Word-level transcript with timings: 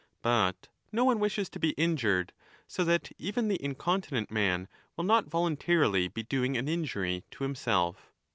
But 0.23 0.67
no 0.91 1.05
one 1.05 1.19
wishes 1.19 1.47
to 1.49 1.59
be 1.59 1.73
injured, 1.77 2.33
so 2.67 2.83
that 2.85 3.11
even 3.19 3.49
the 3.49 3.63
incontinent 3.63 4.31
man 4.31 4.67
will 4.97 5.03
not 5.03 5.29
volun 5.29 5.55
tarily 5.57 6.11
be 6.11 6.23
doing 6.23 6.57
an 6.57 6.67
injury 6.67 7.23
to 7.29 7.43
himself. 7.43 8.11